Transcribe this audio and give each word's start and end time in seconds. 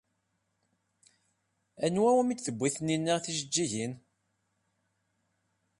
Anwa 1.85 2.09
umi 2.19 2.35
d-tewwi 2.37 2.69
Taninna 2.75 3.15
tijeǧǧigin? 3.23 3.93